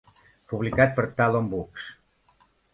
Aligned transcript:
Publicat 0.53 0.95
per 1.01 1.05
TalonBooks. 1.21 1.87